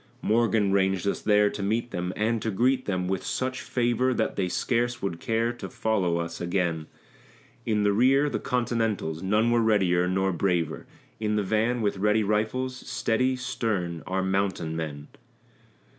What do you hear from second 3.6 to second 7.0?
favor That they scarce would care to follow us again;